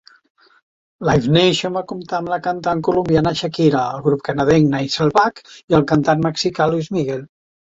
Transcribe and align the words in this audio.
Live 1.09 1.27
Nation 1.35 1.75
va 1.75 1.83
comptar 1.91 2.17
amb 2.19 2.31
la 2.33 2.39
cantant 2.47 2.81
colombiana 2.89 3.35
Shakira, 3.43 3.83
el 3.99 4.03
grup 4.09 4.25
canadenc 4.31 4.73
Nickelback 4.73 5.45
i 5.55 5.81
el 5.81 5.89
cantant 5.93 6.25
mexicà 6.29 6.69
Luis 6.73 6.91
Miguel. 6.99 7.25